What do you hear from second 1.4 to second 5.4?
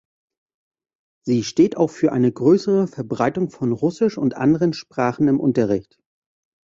steht auch für eine größere Verbreitung von Russisch und anderen Sprachen im